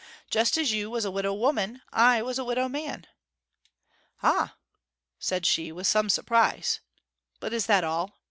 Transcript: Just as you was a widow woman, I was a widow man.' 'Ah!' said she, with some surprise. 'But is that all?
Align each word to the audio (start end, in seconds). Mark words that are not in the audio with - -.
Just 0.31 0.57
as 0.57 0.71
you 0.71 0.89
was 0.89 1.05
a 1.05 1.11
widow 1.11 1.31
woman, 1.31 1.83
I 1.93 2.23
was 2.23 2.39
a 2.39 2.43
widow 2.43 2.67
man.' 2.67 3.05
'Ah!' 4.23 4.55
said 5.19 5.45
she, 5.45 5.71
with 5.71 5.85
some 5.85 6.09
surprise. 6.09 6.79
'But 7.39 7.53
is 7.53 7.67
that 7.67 7.83
all? 7.83 8.17